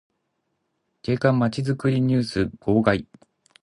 [1.03, 3.05] 景観まちづくりニュース号外